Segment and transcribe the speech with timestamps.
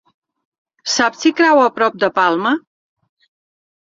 [0.93, 2.53] Saps si cau a prop de Palma?